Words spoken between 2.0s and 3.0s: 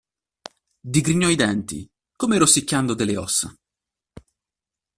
come rosicchiando